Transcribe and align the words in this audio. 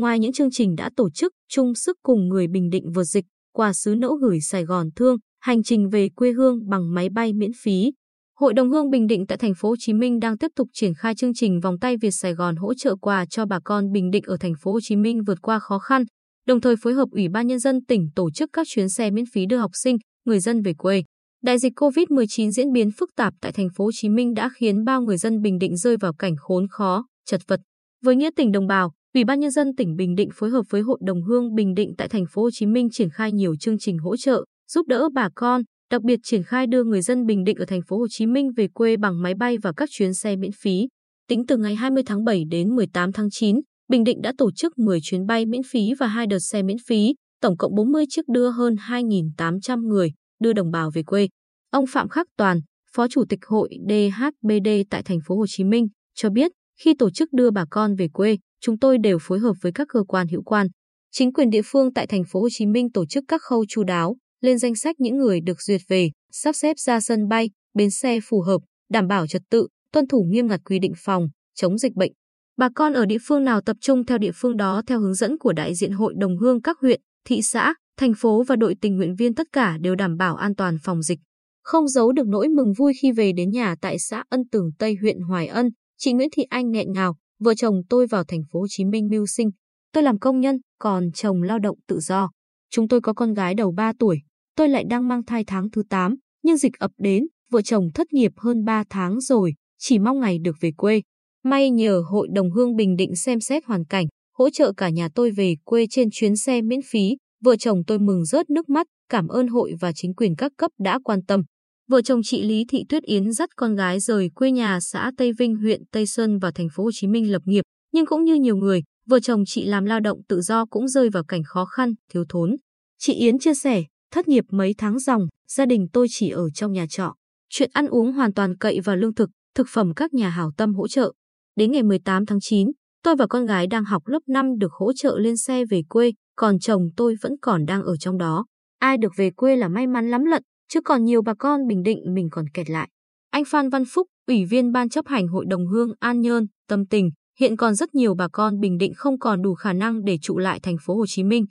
Ngoài 0.00 0.18
những 0.18 0.32
chương 0.32 0.50
trình 0.50 0.76
đã 0.76 0.90
tổ 0.96 1.10
chức, 1.10 1.32
chung 1.48 1.74
sức 1.74 1.96
cùng 2.02 2.28
người 2.28 2.46
Bình 2.48 2.70
Định 2.70 2.92
vượt 2.94 3.04
dịch, 3.04 3.24
quà 3.52 3.72
sứ 3.72 3.94
nẫu 3.94 4.14
gửi 4.14 4.40
Sài 4.40 4.64
Gòn 4.64 4.86
thương, 4.96 5.16
hành 5.40 5.62
trình 5.62 5.88
về 5.88 6.08
quê 6.16 6.32
hương 6.32 6.68
bằng 6.68 6.94
máy 6.94 7.08
bay 7.08 7.32
miễn 7.32 7.50
phí. 7.62 7.92
Hội 8.38 8.54
đồng 8.54 8.70
Hương 8.70 8.90
Bình 8.90 9.06
Định 9.06 9.26
tại 9.26 9.38
thành 9.38 9.54
phố 9.54 9.68
Hồ 9.68 9.74
Chí 9.78 9.92
Minh 9.92 10.20
đang 10.20 10.38
tiếp 10.38 10.50
tục 10.56 10.68
triển 10.72 10.94
khai 10.94 11.14
chương 11.14 11.34
trình 11.34 11.60
vòng 11.60 11.78
tay 11.78 11.96
Việt 11.96 12.10
Sài 12.10 12.34
Gòn 12.34 12.56
hỗ 12.56 12.74
trợ 12.74 12.96
quà 12.96 13.26
cho 13.30 13.46
bà 13.46 13.58
con 13.64 13.92
Bình 13.92 14.10
Định 14.10 14.22
ở 14.26 14.36
thành 14.40 14.52
phố 14.60 14.72
Hồ 14.72 14.78
Chí 14.82 14.96
Minh 14.96 15.22
vượt 15.26 15.38
qua 15.42 15.58
khó 15.58 15.78
khăn, 15.78 16.04
đồng 16.46 16.60
thời 16.60 16.74
phối 16.76 16.94
hợp 16.94 17.08
Ủy 17.10 17.28
ban 17.28 17.46
nhân 17.46 17.58
dân 17.58 17.84
tỉnh 17.84 18.08
tổ 18.14 18.30
chức 18.30 18.50
các 18.52 18.66
chuyến 18.70 18.88
xe 18.88 19.10
miễn 19.10 19.24
phí 19.32 19.46
đưa 19.46 19.58
học 19.58 19.70
sinh, 19.74 19.96
người 20.24 20.40
dân 20.40 20.62
về 20.62 20.74
quê. 20.78 21.02
Đại 21.42 21.58
dịch 21.58 21.72
COVID-19 21.76 22.50
diễn 22.50 22.72
biến 22.72 22.90
phức 22.98 23.10
tạp 23.16 23.34
tại 23.40 23.52
thành 23.52 23.68
phố 23.76 23.84
Hồ 23.84 23.90
Chí 23.94 24.08
Minh 24.08 24.34
đã 24.34 24.50
khiến 24.56 24.84
bao 24.84 25.02
người 25.02 25.16
dân 25.16 25.42
Bình 25.42 25.58
Định 25.58 25.76
rơi 25.76 25.96
vào 25.96 26.12
cảnh 26.14 26.34
khốn 26.38 26.68
khó, 26.68 27.04
chật 27.26 27.40
vật. 27.48 27.60
Với 28.04 28.16
nghĩa 28.16 28.30
tình 28.36 28.52
đồng 28.52 28.66
bào, 28.66 28.92
Ủy 29.14 29.24
ban 29.24 29.40
nhân 29.40 29.50
dân 29.50 29.74
tỉnh 29.76 29.96
Bình 29.96 30.14
Định 30.14 30.28
phối 30.34 30.50
hợp 30.50 30.62
với 30.70 30.80
Hội 30.80 30.98
đồng 31.02 31.22
Hương 31.22 31.54
Bình 31.54 31.74
Định 31.74 31.94
tại 31.98 32.08
thành 32.08 32.24
phố 32.30 32.42
Hồ 32.42 32.50
Chí 32.52 32.66
Minh 32.66 32.88
triển 32.92 33.10
khai 33.10 33.32
nhiều 33.32 33.56
chương 33.56 33.78
trình 33.78 33.98
hỗ 33.98 34.16
trợ, 34.16 34.44
giúp 34.72 34.86
đỡ 34.86 35.08
bà 35.14 35.28
con, 35.34 35.62
đặc 35.90 36.02
biệt 36.02 36.20
triển 36.22 36.42
khai 36.42 36.66
đưa 36.66 36.84
người 36.84 37.02
dân 37.02 37.26
Bình 37.26 37.44
Định 37.44 37.56
ở 37.56 37.64
thành 37.64 37.80
phố 37.82 37.98
Hồ 37.98 38.06
Chí 38.10 38.26
Minh 38.26 38.50
về 38.56 38.68
quê 38.74 38.96
bằng 38.96 39.22
máy 39.22 39.34
bay 39.34 39.58
và 39.58 39.72
các 39.76 39.88
chuyến 39.92 40.14
xe 40.14 40.36
miễn 40.36 40.50
phí. 40.62 40.88
Tính 41.28 41.46
từ 41.46 41.56
ngày 41.56 41.74
20 41.74 42.02
tháng 42.06 42.24
7 42.24 42.44
đến 42.50 42.68
18 42.68 43.12
tháng 43.12 43.28
9, 43.30 43.60
Bình 43.88 44.04
Định 44.04 44.20
đã 44.22 44.32
tổ 44.38 44.50
chức 44.52 44.78
10 44.78 44.98
chuyến 45.02 45.26
bay 45.26 45.46
miễn 45.46 45.62
phí 45.70 45.94
và 45.98 46.06
hai 46.06 46.26
đợt 46.26 46.38
xe 46.38 46.62
miễn 46.62 46.78
phí, 46.86 47.14
tổng 47.42 47.56
cộng 47.56 47.74
40 47.74 48.04
chiếc 48.08 48.28
đưa 48.28 48.50
hơn 48.50 48.74
2.800 48.74 49.88
người 49.88 50.10
đưa 50.40 50.52
đồng 50.52 50.70
bào 50.70 50.90
về 50.90 51.02
quê. 51.02 51.28
Ông 51.70 51.84
Phạm 51.88 52.08
Khắc 52.08 52.26
Toàn, 52.36 52.60
Phó 52.94 53.08
Chủ 53.08 53.24
tịch 53.28 53.40
Hội 53.46 53.70
DHBD 53.88 54.68
tại 54.90 55.02
thành 55.02 55.18
phố 55.26 55.36
Hồ 55.36 55.46
Chí 55.48 55.64
Minh 55.64 55.86
cho 56.14 56.30
biết, 56.30 56.52
khi 56.80 56.94
tổ 56.94 57.10
chức 57.10 57.32
đưa 57.32 57.50
bà 57.50 57.64
con 57.70 57.94
về 57.94 58.08
quê, 58.12 58.36
chúng 58.60 58.78
tôi 58.78 58.98
đều 58.98 59.18
phối 59.20 59.38
hợp 59.38 59.52
với 59.62 59.72
các 59.72 59.88
cơ 59.92 60.02
quan 60.08 60.28
hữu 60.28 60.42
quan. 60.42 60.66
Chính 61.12 61.32
quyền 61.32 61.50
địa 61.50 61.62
phương 61.64 61.92
tại 61.92 62.06
thành 62.06 62.24
phố 62.24 62.40
Hồ 62.40 62.48
Chí 62.50 62.66
Minh 62.66 62.92
tổ 62.92 63.06
chức 63.06 63.24
các 63.28 63.42
khâu 63.42 63.64
chu 63.68 63.84
đáo, 63.84 64.16
lên 64.40 64.58
danh 64.58 64.74
sách 64.74 64.96
những 64.98 65.16
người 65.16 65.40
được 65.40 65.62
duyệt 65.62 65.80
về, 65.88 66.10
sắp 66.32 66.52
xếp 66.52 66.78
ra 66.78 67.00
sân 67.00 67.28
bay, 67.28 67.50
bến 67.74 67.90
xe 67.90 68.18
phù 68.24 68.40
hợp, 68.40 68.58
đảm 68.90 69.08
bảo 69.08 69.26
trật 69.26 69.42
tự, 69.50 69.68
tuân 69.92 70.06
thủ 70.06 70.26
nghiêm 70.28 70.46
ngặt 70.46 70.60
quy 70.64 70.78
định 70.78 70.92
phòng, 70.96 71.28
chống 71.54 71.78
dịch 71.78 71.94
bệnh. 71.94 72.12
Bà 72.56 72.68
con 72.74 72.92
ở 72.92 73.06
địa 73.06 73.18
phương 73.22 73.44
nào 73.44 73.60
tập 73.60 73.76
trung 73.80 74.06
theo 74.06 74.18
địa 74.18 74.30
phương 74.34 74.56
đó 74.56 74.82
theo 74.86 75.00
hướng 75.00 75.14
dẫn 75.14 75.38
của 75.38 75.52
đại 75.52 75.74
diện 75.74 75.92
hội 75.92 76.14
đồng 76.16 76.38
hương 76.38 76.62
các 76.62 76.76
huyện, 76.80 77.00
thị 77.26 77.42
xã, 77.42 77.74
thành 77.98 78.12
phố 78.16 78.42
và 78.42 78.56
đội 78.56 78.74
tình 78.80 78.96
nguyện 78.96 79.14
viên 79.14 79.34
tất 79.34 79.46
cả 79.52 79.78
đều 79.80 79.94
đảm 79.94 80.16
bảo 80.16 80.36
an 80.36 80.54
toàn 80.54 80.76
phòng 80.82 81.02
dịch. 81.02 81.18
Không 81.62 81.88
giấu 81.88 82.12
được 82.12 82.26
nỗi 82.26 82.48
mừng 82.48 82.72
vui 82.78 82.92
khi 83.02 83.12
về 83.12 83.32
đến 83.32 83.50
nhà 83.50 83.74
tại 83.80 83.98
xã 83.98 84.24
Ân 84.28 84.40
Tường 84.52 84.70
Tây 84.78 84.96
huyện 85.00 85.20
Hoài 85.20 85.46
Ân, 85.46 85.68
chị 85.98 86.12
Nguyễn 86.12 86.28
Thị 86.32 86.42
Anh 86.42 86.70
nghẹn 86.70 86.92
ngào, 86.92 87.16
vợ 87.40 87.54
chồng 87.54 87.82
tôi 87.88 88.06
vào 88.06 88.24
thành 88.24 88.42
phố 88.52 88.60
Hồ 88.60 88.66
Chí 88.68 88.84
Minh 88.84 89.08
mưu 89.10 89.26
sinh. 89.26 89.50
Tôi 89.92 90.02
làm 90.02 90.18
công 90.18 90.40
nhân, 90.40 90.58
còn 90.78 91.12
chồng 91.12 91.42
lao 91.42 91.58
động 91.58 91.78
tự 91.88 91.98
do. 92.00 92.30
Chúng 92.70 92.88
tôi 92.88 93.00
có 93.00 93.12
con 93.12 93.34
gái 93.34 93.54
đầu 93.54 93.72
3 93.72 93.92
tuổi, 93.98 94.18
tôi 94.56 94.68
lại 94.68 94.84
đang 94.90 95.08
mang 95.08 95.24
thai 95.24 95.44
tháng 95.46 95.70
thứ 95.70 95.82
8, 95.90 96.14
nhưng 96.42 96.56
dịch 96.56 96.78
ập 96.78 96.90
đến, 96.98 97.26
vợ 97.50 97.62
chồng 97.62 97.88
thất 97.94 98.12
nghiệp 98.12 98.32
hơn 98.36 98.64
3 98.64 98.84
tháng 98.90 99.20
rồi, 99.20 99.54
chỉ 99.78 99.98
mong 99.98 100.20
ngày 100.20 100.38
được 100.38 100.56
về 100.60 100.70
quê. 100.76 101.02
May 101.44 101.70
nhờ 101.70 102.02
Hội 102.10 102.28
đồng 102.32 102.50
Hương 102.50 102.76
Bình 102.76 102.96
Định 102.96 103.16
xem 103.16 103.40
xét 103.40 103.64
hoàn 103.64 103.84
cảnh, 103.84 104.06
hỗ 104.38 104.50
trợ 104.50 104.72
cả 104.76 104.88
nhà 104.88 105.08
tôi 105.14 105.30
về 105.30 105.54
quê 105.64 105.86
trên 105.90 106.08
chuyến 106.12 106.36
xe 106.36 106.62
miễn 106.62 106.80
phí, 106.90 107.16
vợ 107.44 107.56
chồng 107.56 107.82
tôi 107.86 107.98
mừng 107.98 108.24
rớt 108.24 108.50
nước 108.50 108.68
mắt, 108.68 108.86
cảm 109.08 109.28
ơn 109.28 109.48
hội 109.48 109.72
và 109.80 109.92
chính 109.94 110.14
quyền 110.14 110.36
các 110.36 110.52
cấp 110.56 110.70
đã 110.78 110.98
quan 111.04 111.24
tâm. 111.24 111.42
Vợ 111.90 112.02
chồng 112.02 112.20
chị 112.24 112.42
Lý 112.42 112.64
Thị 112.68 112.84
Tuyết 112.88 113.02
Yến 113.02 113.32
dắt 113.32 113.50
con 113.56 113.74
gái 113.74 114.00
rời 114.00 114.30
quê 114.34 114.50
nhà 114.50 114.80
xã 114.80 115.10
Tây 115.16 115.32
Vinh 115.32 115.56
huyện 115.56 115.82
Tây 115.92 116.06
Sơn 116.06 116.38
vào 116.38 116.50
thành 116.52 116.68
phố 116.74 116.84
Hồ 116.84 116.90
Chí 116.92 117.06
Minh 117.06 117.32
lập 117.32 117.42
nghiệp, 117.44 117.62
nhưng 117.92 118.06
cũng 118.06 118.24
như 118.24 118.34
nhiều 118.34 118.56
người, 118.56 118.82
vợ 119.06 119.20
chồng 119.20 119.44
chị 119.46 119.64
làm 119.64 119.84
lao 119.84 120.00
động 120.00 120.20
tự 120.28 120.40
do 120.40 120.66
cũng 120.66 120.88
rơi 120.88 121.10
vào 121.10 121.24
cảnh 121.24 121.42
khó 121.44 121.64
khăn, 121.64 121.94
thiếu 122.12 122.24
thốn. 122.28 122.56
Chị 122.98 123.12
Yến 123.12 123.38
chia 123.38 123.54
sẻ, 123.54 123.84
thất 124.10 124.28
nghiệp 124.28 124.44
mấy 124.50 124.74
tháng 124.78 124.98
ròng, 124.98 125.26
gia 125.48 125.66
đình 125.66 125.86
tôi 125.92 126.06
chỉ 126.10 126.30
ở 126.30 126.50
trong 126.50 126.72
nhà 126.72 126.86
trọ. 126.90 127.14
Chuyện 127.48 127.70
ăn 127.72 127.86
uống 127.86 128.12
hoàn 128.12 128.34
toàn 128.34 128.56
cậy 128.56 128.80
vào 128.80 128.96
lương 128.96 129.14
thực, 129.14 129.30
thực 129.54 129.66
phẩm 129.70 129.94
các 129.94 130.14
nhà 130.14 130.28
hảo 130.28 130.50
tâm 130.56 130.74
hỗ 130.74 130.88
trợ. 130.88 131.12
Đến 131.56 131.72
ngày 131.72 131.82
18 131.82 132.26
tháng 132.26 132.38
9, 132.40 132.68
tôi 133.02 133.16
và 133.16 133.26
con 133.26 133.46
gái 133.46 133.66
đang 133.66 133.84
học 133.84 134.02
lớp 134.06 134.22
5 134.28 134.58
được 134.58 134.72
hỗ 134.72 134.92
trợ 134.92 135.18
lên 135.18 135.36
xe 135.36 135.64
về 135.70 135.82
quê, 135.88 136.12
còn 136.36 136.58
chồng 136.58 136.82
tôi 136.96 137.16
vẫn 137.22 137.32
còn 137.42 137.66
đang 137.66 137.82
ở 137.82 137.96
trong 137.96 138.18
đó. 138.18 138.46
Ai 138.78 138.96
được 138.98 139.12
về 139.16 139.30
quê 139.30 139.56
là 139.56 139.68
may 139.68 139.86
mắn 139.86 140.10
lắm 140.10 140.24
lận, 140.24 140.42
chứ 140.72 140.80
còn 140.80 141.04
nhiều 141.04 141.22
bà 141.22 141.34
con 141.34 141.66
Bình 141.66 141.82
Định 141.82 141.98
mình 142.14 142.28
còn 142.32 142.44
kẹt 142.54 142.70
lại. 142.70 142.88
Anh 143.30 143.44
Phan 143.44 143.68
Văn 143.68 143.84
Phúc, 143.84 144.06
Ủy 144.26 144.44
viên 144.44 144.72
Ban 144.72 144.88
chấp 144.88 145.06
hành 145.08 145.28
Hội 145.28 145.44
đồng 145.48 145.66
Hương 145.66 145.92
An 145.98 146.20
Nhơn, 146.20 146.46
tâm 146.68 146.86
tình, 146.86 147.10
hiện 147.38 147.56
còn 147.56 147.74
rất 147.74 147.94
nhiều 147.94 148.14
bà 148.14 148.28
con 148.28 148.60
Bình 148.60 148.78
Định 148.78 148.92
không 148.96 149.18
còn 149.18 149.42
đủ 149.42 149.54
khả 149.54 149.72
năng 149.72 150.04
để 150.04 150.18
trụ 150.22 150.38
lại 150.38 150.60
thành 150.60 150.76
phố 150.82 150.94
Hồ 150.96 151.06
Chí 151.06 151.24
Minh. 151.24 151.46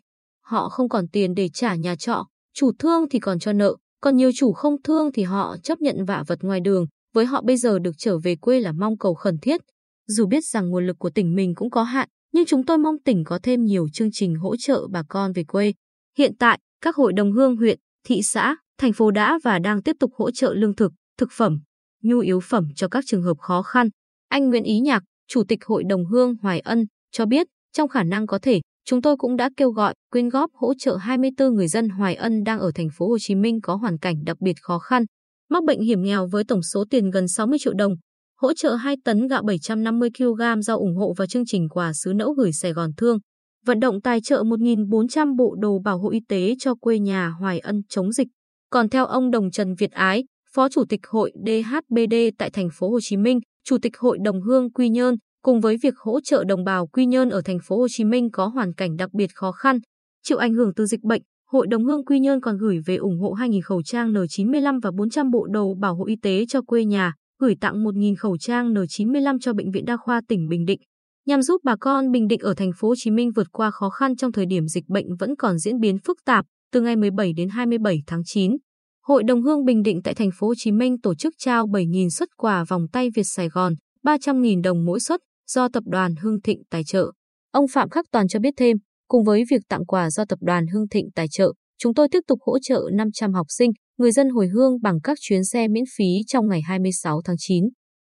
Họ 0.46 0.70
không 0.70 0.90
còn 0.90 1.08
tiền 1.08 1.34
để 1.34 1.50
trả 1.50 1.76
nhà 1.76 1.96
trọ, 1.96 2.26
chủ 2.54 2.72
thương 2.80 3.10
thì 3.10 3.20
còn 3.20 3.40
cho 3.40 3.54
nợ, 3.54 3.76
còn 4.02 4.16
nhiều 4.16 4.32
chủ 4.36 4.54
không 4.54 4.82
thương 4.82 5.12
thì 5.12 5.24
họ 5.24 5.58
chấp 5.64 5.82
nhận 5.82 6.06
vạ 6.06 6.24
vật 6.28 6.40
ngoài 6.42 6.60
đường, 6.60 6.86
với 7.14 7.26
họ 7.26 7.42
bây 7.42 7.58
giờ 7.58 7.80
được 7.80 7.96
trở 7.98 8.18
về 8.18 8.36
quê 8.36 8.60
là 8.60 8.72
mong 8.72 8.98
cầu 8.98 9.14
khẩn 9.14 9.38
thiết. 9.42 9.62
Dù 10.08 10.28
biết 10.28 10.46
rằng 10.46 10.70
nguồn 10.70 10.88
lực 10.88 11.00
của 11.00 11.10
tỉnh 11.10 11.36
mình 11.36 11.56
cũng 11.56 11.70
có 11.70 11.84
hạn, 11.84 12.10
nhưng 12.34 12.46
chúng 12.46 12.66
tôi 12.66 12.78
mong 12.78 12.96
tỉnh 13.06 13.24
có 13.24 13.40
thêm 13.44 13.64
nhiều 13.64 13.88
chương 13.94 14.10
trình 14.14 14.36
hỗ 14.36 14.56
trợ 14.56 14.88
bà 14.92 15.04
con 15.10 15.34
về 15.34 15.44
quê. 15.44 15.74
Hiện 16.18 16.36
tại, 16.40 16.60
các 16.82 16.96
hội 16.96 17.14
đồng 17.14 17.32
hương 17.32 17.56
huyện, 17.56 17.80
thị 18.06 18.22
xã, 18.24 18.56
thành 18.80 18.94
phố 18.94 19.12
đã 19.12 19.40
và 19.44 19.60
đang 19.60 19.84
tiếp 19.84 19.96
tục 20.00 20.12
hỗ 20.18 20.32
trợ 20.32 20.54
lương 20.54 20.76
thực, 20.76 20.92
thực 21.18 21.30
phẩm, 21.32 21.60
nhu 22.04 22.20
yếu 22.20 22.40
phẩm 22.40 22.68
cho 22.76 22.88
các 22.88 23.04
trường 23.08 23.24
hợp 23.24 23.38
khó 23.40 23.62
khăn. 23.62 23.90
Anh 24.30 24.50
Nguyễn 24.50 24.64
Ý 24.64 24.80
Nhạc, 24.80 25.04
Chủ 25.28 25.44
tịch 25.48 25.66
Hội 25.66 25.84
đồng 25.90 26.06
Hương 26.06 26.36
Hoài 26.42 26.60
Ân, 26.60 26.86
cho 27.12 27.26
biết, 27.26 27.48
trong 27.74 27.90
khả 27.90 28.04
năng 28.04 28.28
có 28.28 28.40
thể, 28.42 28.62
chúng 28.86 29.02
tôi 29.02 29.18
cũng 29.18 29.36
đã 29.36 29.50
kêu 29.58 29.72
gọi 29.72 29.94
quyên 30.12 30.30
góp 30.30 30.50
hỗ 30.54 30.74
trợ 30.74 30.96
24 30.96 31.56
người 31.56 31.68
dân 31.68 31.90
Hoài 31.90 32.16
Ân 32.16 32.44
đang 32.44 32.60
ở 32.60 32.72
thành 32.76 32.88
phố 32.98 33.08
Hồ 33.08 33.18
Chí 33.20 33.36
Minh 33.36 33.62
có 33.62 33.76
hoàn 33.76 33.98
cảnh 33.98 34.16
đặc 34.26 34.38
biệt 34.40 34.56
khó 34.62 34.80
khăn, 34.80 35.04
mắc 35.50 35.64
bệnh 35.64 35.82
hiểm 35.82 36.04
nghèo 36.04 36.28
với 36.28 36.44
tổng 36.44 36.62
số 36.62 36.86
tiền 36.90 37.10
gần 37.10 37.28
60 37.28 37.60
triệu 37.62 37.74
đồng, 37.74 37.94
hỗ 38.42 38.54
trợ 38.54 38.76
2 38.76 38.96
tấn 39.04 39.28
gạo 39.28 39.44
750 39.44 40.10
kg 40.18 40.62
do 40.62 40.76
ủng 40.76 40.96
hộ 40.96 41.14
vào 41.18 41.28
chương 41.28 41.46
trình 41.46 41.70
quà 41.70 41.94
sứ 41.94 42.14
nẫu 42.14 42.34
gửi 42.34 42.52
Sài 42.54 42.74
Gòn 42.74 42.92
Thương, 42.98 43.18
vận 43.66 43.80
động 43.80 44.02
tài 44.02 44.22
trợ 44.22 44.44
1.400 44.44 45.36
bộ 45.38 45.56
đồ 45.60 45.80
bảo 45.80 46.00
hộ 46.00 46.10
y 46.10 46.20
tế 46.28 46.56
cho 46.60 46.76
quê 46.76 47.00
nhà 47.00 47.30
Hoài 47.30 47.60
Ân 47.60 47.82
chống 47.90 48.12
dịch. 48.12 48.28
Còn 48.72 48.90
theo 48.90 49.06
ông 49.06 49.32
Đồng 49.32 49.52
Trần 49.52 49.76
Việt 49.76 49.92
Ái, 49.92 50.24
Phó 50.54 50.70
Chủ 50.70 50.86
tịch 50.90 51.00
Hội 51.08 51.32
DHBD 51.46 52.16
tại 52.38 52.50
thành 52.50 52.70
phố 52.74 52.90
Hồ 52.90 53.00
Chí 53.02 53.18
Minh, 53.18 53.40
Chủ 53.64 53.78
tịch 53.82 53.98
Hội 53.98 54.18
đồng 54.24 54.42
Hương 54.42 54.72
Quy 54.72 54.90
Nhơn, 54.90 55.16
cùng 55.44 55.62
với 55.62 55.78
việc 55.84 55.94
hỗ 55.98 56.22
trợ 56.22 56.44
đồng 56.44 56.64
bào 56.64 56.88
Quy 56.88 57.06
Nhơn 57.06 57.30
ở 57.30 57.42
thành 57.46 57.58
phố 57.64 57.78
Hồ 57.78 57.88
Chí 57.90 58.04
Minh 58.04 58.32
có 58.32 58.48
hoàn 58.48 58.74
cảnh 58.74 58.98
đặc 58.98 59.10
biệt 59.14 59.30
khó 59.36 59.52
khăn, 59.52 59.80
chịu 60.24 60.38
ảnh 60.38 60.54
hưởng 60.54 60.74
từ 60.76 60.86
dịch 60.86 61.04
bệnh, 61.04 61.22
Hội 61.52 61.68
đồng 61.68 61.86
Hương 61.86 62.06
Quy 62.06 62.20
Nhơn 62.20 62.42
còn 62.42 62.58
gửi 62.58 62.80
về 62.86 62.96
ủng 62.96 63.20
hộ 63.20 63.34
2.000 63.34 63.62
khẩu 63.64 63.84
trang 63.84 64.14
N95 64.14 64.80
và 64.84 64.92
400 64.98 65.32
bộ 65.32 65.48
đồ 65.48 65.74
bảo 65.80 65.96
hộ 65.96 66.06
y 66.06 66.16
tế 66.22 66.46
cho 66.50 66.62
quê 66.62 66.86
nhà, 66.86 67.14
gửi 67.40 67.56
tặng 67.62 67.84
1.000 67.84 68.16
khẩu 68.20 68.38
trang 68.38 68.74
N95 68.74 69.38
cho 69.42 69.54
Bệnh 69.54 69.72
viện 69.72 69.86
Đa 69.86 69.98
khoa 69.98 70.22
tỉnh 70.28 70.48
Bình 70.48 70.66
Định, 70.66 70.80
nhằm 71.26 71.42
giúp 71.42 71.62
bà 71.64 71.76
con 71.80 72.12
Bình 72.12 72.28
Định 72.28 72.40
ở 72.40 72.54
thành 72.54 72.72
phố 72.78 72.88
Hồ 72.88 72.96
Chí 72.98 73.12
Minh 73.12 73.32
vượt 73.36 73.48
qua 73.52 73.72
khó 73.72 73.90
khăn 73.90 74.16
trong 74.16 74.32
thời 74.32 74.46
điểm 74.46 74.68
dịch 74.68 74.88
bệnh 74.88 75.16
vẫn 75.16 75.36
còn 75.36 75.58
diễn 75.58 75.80
biến 75.80 75.98
phức 76.06 76.18
tạp 76.26 76.46
từ 76.72 76.82
ngày 76.82 76.96
17 76.96 77.34
đến 77.34 77.50
27 77.50 78.04
tháng 78.08 78.22
9. 78.26 78.58
Hội 79.04 79.24
đồng 79.24 79.42
Hương 79.42 79.66
Bình 79.66 79.84
Định 79.84 80.02
tại 80.04 80.14
thành 80.14 80.30
phố 80.40 80.48
Hồ 80.48 80.54
Chí 80.58 80.72
Minh 80.72 81.02
tổ 81.02 81.16
chức 81.16 81.34
trao 81.38 81.68
7.000 81.68 82.10
suất 82.10 82.30
quà 82.38 82.64
vòng 82.64 82.88
tay 82.92 83.10
Việt 83.16 83.24
Sài 83.24 83.50
Gòn, 83.50 83.74
300.000 84.06 84.62
đồng 84.62 84.86
mỗi 84.86 85.00
suất 85.00 85.20
do 85.48 85.68
tập 85.68 85.84
đoàn 85.86 86.16
Hưng 86.16 86.42
Thịnh 86.42 86.62
tài 86.70 86.84
trợ. 86.84 87.12
Ông 87.52 87.66
Phạm 87.74 87.90
Khắc 87.90 88.06
Toàn 88.12 88.28
cho 88.28 88.40
biết 88.40 88.54
thêm, 88.58 88.78
cùng 89.08 89.24
với 89.24 89.44
việc 89.50 89.62
tặng 89.70 89.86
quà 89.86 90.10
do 90.10 90.26
tập 90.26 90.40
đoàn 90.42 90.68
Hưng 90.68 90.88
Thịnh 90.88 91.10
tài 91.16 91.28
trợ, 91.32 91.54
chúng 91.80 91.94
tôi 91.94 92.08
tiếp 92.12 92.20
tục 92.28 92.40
hỗ 92.42 92.60
trợ 92.60 92.82
500 92.94 93.34
học 93.34 93.46
sinh, 93.50 93.72
người 93.98 94.12
dân 94.12 94.30
hồi 94.30 94.48
hương 94.48 94.82
bằng 94.82 95.02
các 95.04 95.18
chuyến 95.22 95.44
xe 95.44 95.68
miễn 95.68 95.84
phí 95.98 96.06
trong 96.28 96.48
ngày 96.48 96.62
26 96.62 97.22
tháng 97.26 97.36
9. 97.40 97.66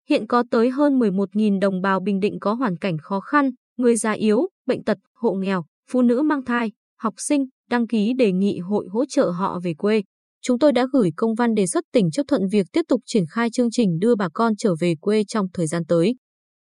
Hiện 0.09 0.27
có 0.27 0.45
tới 0.51 0.71
hơn 0.71 0.99
11.000 0.99 1.61
đồng 1.61 1.81
bào 1.81 2.01
Bình 2.01 2.21
Định 2.21 2.39
có 2.41 2.55
hoàn 2.55 2.77
cảnh 2.77 2.97
khó 3.03 3.21
khăn, 3.21 3.51
người 3.77 3.97
già 3.97 4.13
yếu, 4.13 4.49
bệnh 4.67 4.85
tật, 4.85 4.99
hộ 5.15 5.33
nghèo, 5.33 5.65
phụ 5.91 6.03
nữ 6.03 6.23
mang 6.23 6.45
thai, 6.45 6.73
học 6.99 7.15
sinh 7.17 7.45
đăng 7.71 7.87
ký 7.87 8.13
đề 8.19 8.33
nghị 8.33 8.59
hội 8.59 8.87
hỗ 8.91 9.05
trợ 9.05 9.31
họ 9.31 9.61
về 9.65 9.75
quê. 9.75 10.03
Chúng 10.43 10.59
tôi 10.59 10.73
đã 10.73 10.87
gửi 10.93 11.11
công 11.17 11.35
văn 11.35 11.55
đề 11.55 11.67
xuất 11.67 11.85
tỉnh 11.93 12.11
chấp 12.11 12.23
thuận 12.29 12.43
việc 12.53 12.67
tiếp 12.73 12.83
tục 12.89 13.01
triển 13.07 13.25
khai 13.31 13.51
chương 13.51 13.71
trình 13.71 13.99
đưa 13.99 14.15
bà 14.15 14.29
con 14.35 14.53
trở 14.59 14.75
về 14.81 14.95
quê 15.01 15.25
trong 15.29 15.47
thời 15.55 15.67
gian 15.67 15.83
tới. 15.89 16.15